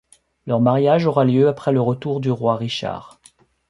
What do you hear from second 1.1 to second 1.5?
lieu